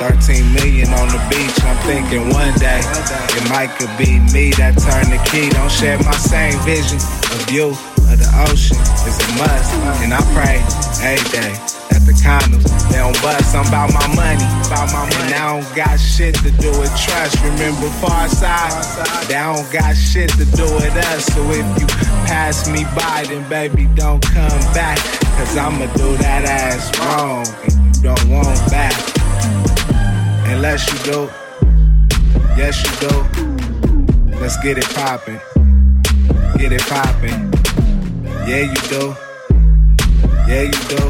[0.00, 1.52] 13 million on the beach.
[1.60, 5.52] I'm thinking one day it might could be me that turn the key.
[5.52, 6.96] Don't share my same vision
[7.36, 7.76] of you,
[8.08, 8.80] of the ocean.
[9.04, 10.56] It's a must, and I pray
[11.04, 11.52] every day
[11.92, 13.52] that the condoms they don't bust.
[13.52, 15.28] I'm about my money, about my money.
[15.28, 17.36] And I don't got shit to do with trust.
[17.44, 18.72] Remember far side,
[19.28, 21.28] they don't got shit to do with us.
[21.28, 21.84] So if you
[22.24, 24.96] pass me by, then baby don't come back,
[25.36, 27.87] cause I'ma do that ass wrong.
[28.00, 28.94] Don't want back,
[30.46, 31.28] unless you do.
[32.56, 33.14] Yes, you do.
[34.38, 35.40] Let's get it poppin'.
[36.56, 37.50] Get it poppin'.
[38.46, 39.14] Yeah, you do.
[40.46, 41.02] Yeah, you do.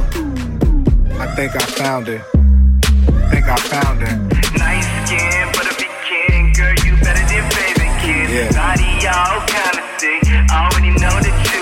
[1.20, 2.22] I think I found it.
[2.24, 4.16] I think I found it.
[4.58, 8.32] Nice skin, but if you can, girl, you better than baby kids.
[8.32, 8.50] Yeah.
[8.56, 10.24] Body all kinda sick.
[10.50, 11.60] Already know that you.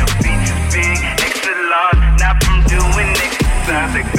[0.00, 2.02] Her features big, extra large.
[2.18, 4.10] Not from doing exercise, like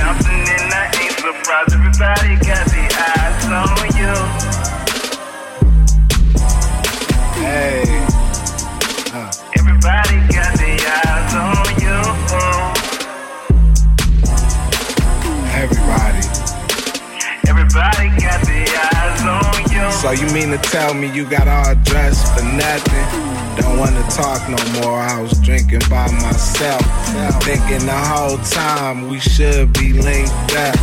[20.05, 23.59] So you mean to tell me you got all dressed for nothing?
[23.59, 24.99] Don't wanna talk no more.
[24.99, 26.85] I was drinking by myself,
[27.41, 30.75] thinking the whole time we should be linked up.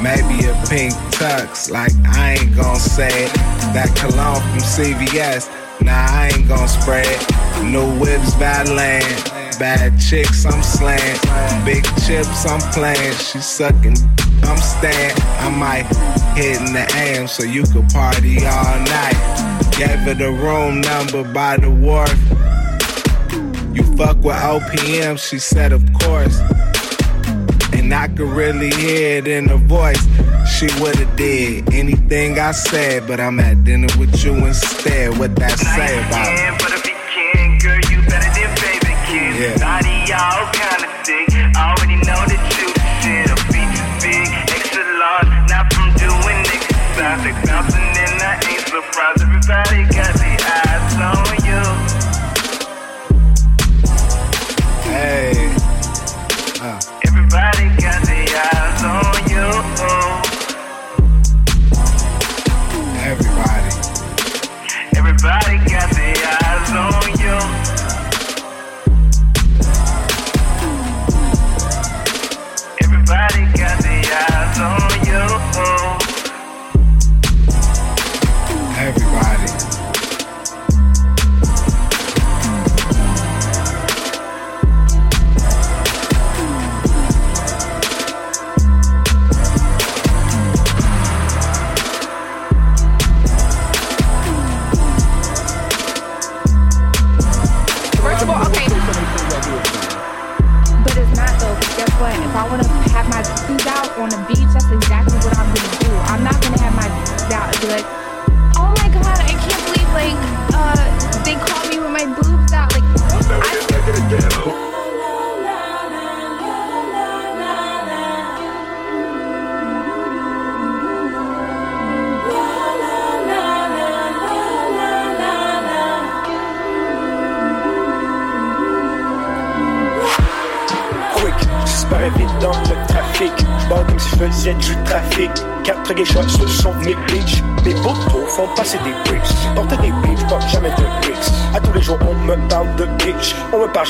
[0.00, 3.34] Maybe a pink tux, like I ain't gon' say it.
[3.74, 5.50] That cologne from CVS,
[5.82, 7.64] nah I ain't gon' spray it.
[7.64, 9.32] New whips, bad land,
[9.62, 11.18] bad chicks I'm slaying,
[11.64, 13.12] big chips I'm playing.
[13.12, 13.94] She sucking,
[14.42, 15.14] I'm staying.
[15.38, 15.86] I might
[16.34, 19.14] hit in the AM so you could party all night.
[19.78, 22.10] Gave her the room number by the wharf.
[23.72, 26.40] You fuck with OPM, she said, of course.
[27.72, 30.04] And I could really hear it in her voice.
[30.58, 35.16] She would've did anything I said, but I'm at dinner with you instead.
[35.20, 36.81] What that say about it?
[40.12, 41.31] Body all kinda sick.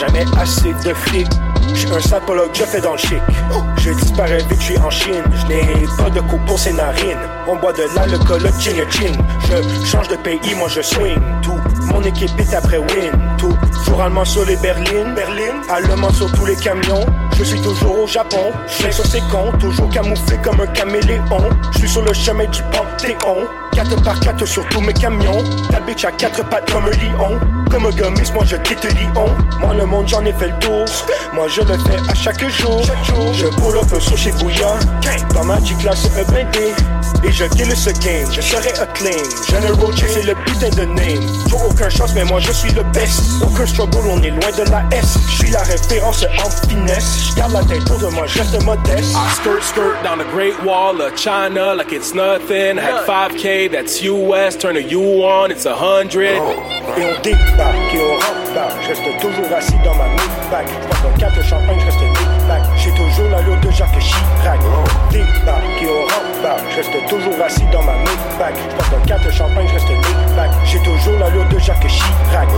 [0.02, 1.28] Jamais assez de flics.
[1.74, 3.22] J'suis un sapologue, je fais dans le chic.
[3.78, 5.22] Je disparais vite, j'suis en Chine.
[5.40, 7.24] Je n'ai pas de coupe pour ses narines.
[7.46, 9.12] On boit de l'alcool, chin chin.
[9.48, 11.20] Je change de pays, moi je swing.
[11.42, 11.60] Tout
[11.92, 13.12] mon équipe est après win.
[13.38, 15.14] Tout jour allemand sur les berlines.
[15.14, 17.06] Berlin, allemand sur tous les camions.
[17.38, 18.52] Je suis toujours au Japon.
[18.66, 21.48] Je sur ces cons, toujours camouflé comme un caméléon.
[21.72, 23.46] Je suis sur le chemin du Panthéon.
[23.82, 25.42] 4 par 4 sur tous mes camions.
[25.70, 27.40] Ta bitch a quatre pattes comme un lion.
[27.70, 29.26] Comme un gomis, moi je quitte Lyon.
[29.60, 30.84] Moi le monde j'en ai fait le tour.
[31.32, 32.82] Moi je le fais à chaque jour.
[33.34, 34.76] Je pull up sur chez Bouillon.
[35.34, 36.74] Dans ma G-class un blindé.
[37.24, 38.30] Et je kill ce game.
[38.30, 39.10] Je serai a claim.
[39.48, 41.26] General J c'est le putain de name.
[41.48, 43.42] Faut aucun chance mais moi je suis le best.
[43.42, 45.18] Aucun struggle, on est loin de la S.
[45.28, 47.30] Je suis la référence en finesse.
[47.30, 49.12] Je garde la tête autour de moi, je reste modeste.
[49.14, 52.76] I skirt, skirt down the Great Wall of China like it's nothing.
[52.76, 54.56] Had 5K, that's US.
[54.56, 56.36] Turn a U on, it's a hundred.
[56.96, 58.82] Et on débarque et on rembarque.
[58.82, 60.66] Je reste toujours assis dans ma mid-back.
[60.68, 62.62] Je prends un 4 de champagne, je reste mid-back.
[62.82, 64.58] J'ai toujours l'allure de Jacques Chirac.
[65.12, 66.64] Débarque et on rembarque.
[66.72, 68.54] Je reste toujours assis dans ma mid-back.
[68.58, 70.50] Je prends un 4 de champagne, je reste mid-back.
[70.64, 72.48] J'ai toujours l'allure de Jacques Chirac.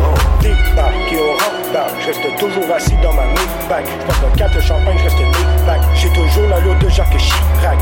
[0.40, 2.00] Débarque et on rembarque.
[2.00, 3.84] Je reste toujours assis dans ma mid-back.
[3.84, 5.80] Je prends un 4 de champagne, je reste mid-back.
[5.94, 7.78] J'ai toujours l'allure de Jacques Chirac.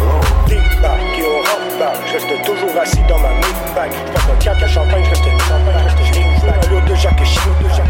[0.48, 2.02] Débarque et on rembarque.
[2.08, 3.92] Je reste toujours assis dans ma mid-back.
[3.94, 5.78] Je prends un 4 de champagne, je reste mid-back.
[5.78, 6.82] Je reste toujours l'allure.
[6.88, 7.86] De Jacques Chirac.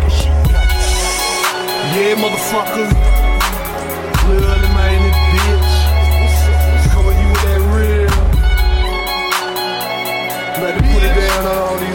[1.95, 3.22] Yeah, motherfucker.
[4.29, 5.73] Lil' man, this bitch.
[6.93, 8.17] Coming you with that real.
[10.61, 11.92] Better put it down on all these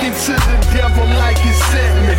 [0.00, 2.16] Talking to the devil like he sent me.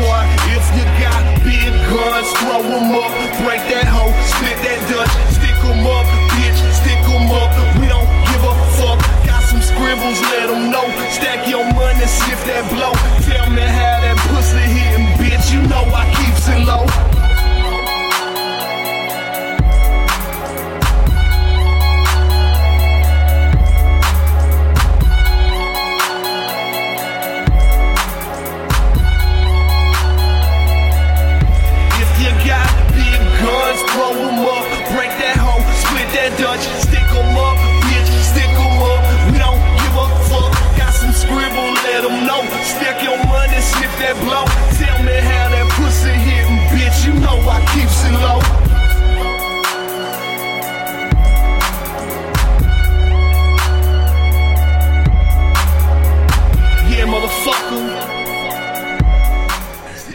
[0.00, 0.24] Boy,
[0.56, 3.12] if you got big guns, throw 'em up.
[3.44, 5.12] Break that hoe, split that Dutch.
[5.28, 7.52] Stick 'em up, bitch, stick stick 'em up.
[7.76, 8.98] We don't give a fuck.
[9.26, 10.88] Got some scribbles, let 'em know.
[11.12, 12.94] Stack your money, sniff that blow.
[13.28, 13.99] Tell me how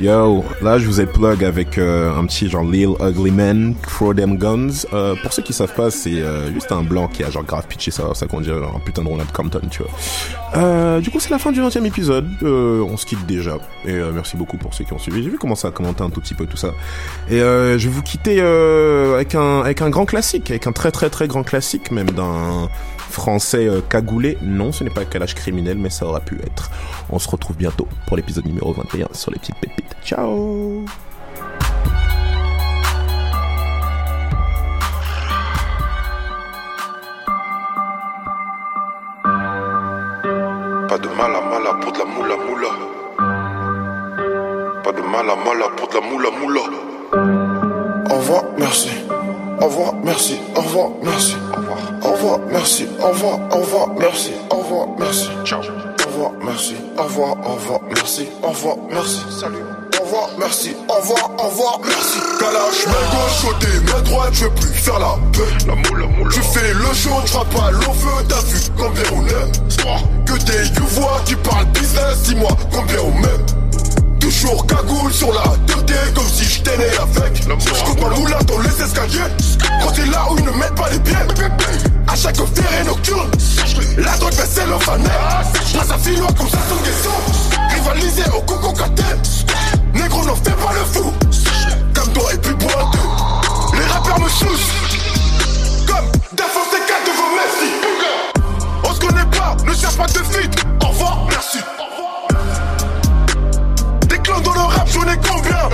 [0.05, 4.15] Yo, là je vous ai plug avec euh, un petit genre Lil Ugly Man, Throw
[4.15, 4.85] Them Guns.
[4.93, 7.67] Euh, pour ceux qui savent pas, c'est euh, juste un blanc qui a genre grave
[7.67, 10.99] pitché ça, ça qu'on dirait un putain de Ronald Compton, tu vois.
[11.01, 13.57] Du coup c'est la fin du 20 e épisode, on se quitte déjà.
[13.85, 15.23] Et merci beaucoup pour ceux qui ont suivi.
[15.23, 16.69] J'ai vu comment ça a commenté un tout petit peu tout ça.
[17.29, 21.09] Et je vais vous quitter avec, un, avec un grand classique, avec un très très
[21.09, 22.69] très grand classique même d'un
[23.09, 24.37] français cagoulé.
[24.41, 26.71] Non, ce n'est pas calage criminel, mais ça aura pu être.
[27.09, 29.95] On se retrouve bientôt pour l'épisode numéro 21 sur les petites pépites.
[30.03, 30.61] Ciao Pas
[40.97, 42.69] de mal à mal à pour de la moula moula.
[44.81, 46.61] Pas de mal à mal à pour de la moula moula.
[48.09, 48.89] Au revoir, merci.
[49.59, 50.39] Au revoir, merci.
[50.55, 51.35] Au revoir, merci.
[51.51, 52.87] Au revoir, au revoir, merci.
[53.01, 54.31] Au revoir, au revoir, merci.
[54.49, 55.29] Au revoir, merci.
[55.43, 55.59] Ciao.
[55.59, 56.75] Au revoir, merci.
[56.97, 58.29] Au revoir, au revoir, merci.
[58.41, 59.19] Au revoir, merci.
[59.29, 59.84] Salut.
[60.05, 60.75] Au revoir, merci.
[60.87, 62.19] Au revoir, au revoir, merci.
[62.39, 65.65] Kalash, main gauche côté, main droite, je veux plus faire la paix.
[65.65, 66.31] La moule, la moule.
[66.31, 70.67] Tu fais le show, tu pas l'eau feu, t'as vu combien on est Que des
[70.79, 74.19] you-voix qui parlent business, dis-moi combien on met.
[74.19, 75.41] Toujours cagoule sur la
[75.87, 77.41] tête comme si j'étais né avec.
[77.59, 79.33] J'coute ma moula dans les escaliers.
[79.81, 81.15] Quand t'es là où ils ne mettent pas les pieds.
[82.07, 83.31] À chaque ferré nocturne,
[83.97, 85.09] la drogue baissait le fanet.
[85.75, 87.65] Passe à finois comme ça son guesson.
[87.73, 89.03] Rivaliser au coco caté.
[90.05, 91.11] Négro, n'en fais pas le fou.
[91.95, 92.99] Comme toi et puis boiteux.
[93.73, 94.71] Les rappeurs me choussent.
[95.87, 97.69] Comme défoncer quatre de vos merci.
[98.83, 100.63] On se connaît pas, ne cherche pas de fuite.
[100.83, 101.57] Au revoir, merci.
[104.07, 105.69] Des clans dans le rap, j'en ai combien?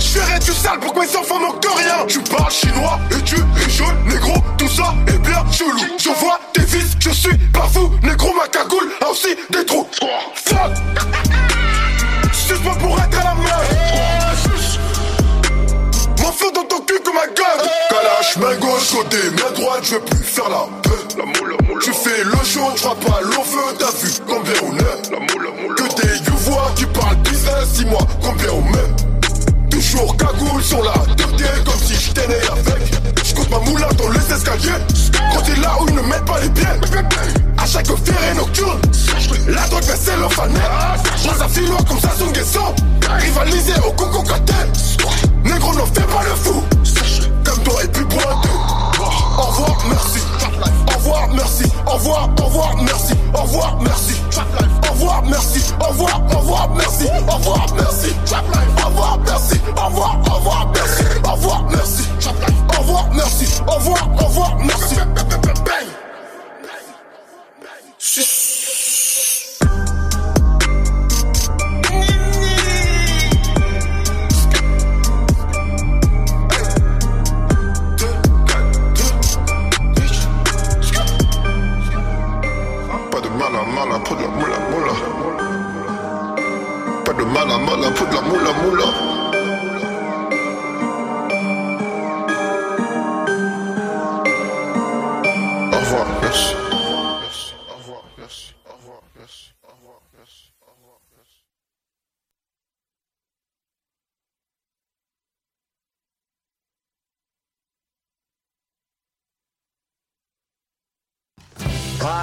[0.00, 3.36] J'ferais du sale pour que mes enfants manquent de rien Tu parles chinois et tu
[3.36, 7.68] es jaune, négro, tout ça est bien chelou Je vois tes fils, je suis pas
[7.72, 9.86] fou, négro ma cagoule a aussi des trous
[10.34, 10.72] Fuck
[12.32, 14.48] Suce moi pour être à la meuf
[16.20, 20.00] M'enfle dans ton cul comme un gun Kalash, main gauche côté, main droite, je veux
[20.00, 20.90] plus faire la paix.
[21.18, 21.82] La moule, la moule.
[21.82, 25.10] Tu fais le show, tu pas l'eau feu, t'as vu combien on est?
[25.10, 25.74] La moule, la moule.
[25.74, 29.70] Que des you-voix qui parlent business, dis-moi combien on met?
[29.70, 33.24] Toujours cagoule sur la tête comme si j'étais né avec.
[33.24, 34.80] J'coute ma moula dans les escaliers.
[35.34, 36.66] Quand t'es là où ils ne mettent pas les pieds
[37.70, 38.80] chaque ferré nocturne
[39.46, 39.82] La drogue
[40.30, 40.60] fanet
[41.24, 42.74] Passe à finois comme ça son guesson
[43.08, 44.54] Rivaliser au coco caté
[45.44, 46.64] Négro n'en fais pas le fou
[47.44, 48.48] Comme toi et puis boiteux
[49.38, 50.20] Au revoir, merci
[50.88, 54.14] Au revoir, merci Au revoir, au revoir, merci Au revoir, merci
[54.88, 58.14] Au revoir, merci Au revoir, au revoir, merci Au revoir, merci
[58.82, 62.08] Au revoir, merci Au revoir, au revoir, merci Au revoir, merci
[62.76, 64.96] Au revoir, merci Au revoir, au revoir, merci
[87.04, 89.09] Pas de mal à mal à de la moula moula.